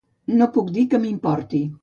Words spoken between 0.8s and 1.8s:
que m"importi.